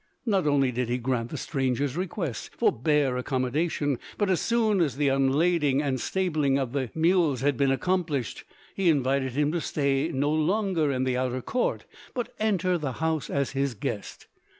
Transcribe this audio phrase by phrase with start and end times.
[0.25, 4.95] Not only did he grant the stranger's request for bare accommodation, but as soon as
[4.97, 8.43] the unlading and stabling of the mules had been accomplished,
[8.73, 11.85] he invited him to stay no longer in the outer court
[12.15, 14.25] but enter the house as his guest.